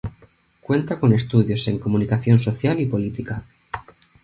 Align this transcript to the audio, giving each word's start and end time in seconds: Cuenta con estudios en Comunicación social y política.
Cuenta 0.61 0.99
con 0.99 1.13
estudios 1.13 1.67
en 1.67 1.77
Comunicación 1.77 2.41
social 2.41 2.79
y 2.81 2.87
política. 2.87 3.45